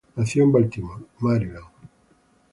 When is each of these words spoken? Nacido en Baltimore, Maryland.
Nacido 0.15 0.45
en 0.45 0.51
Baltimore, 0.51 1.03
Maryland. 1.19 1.63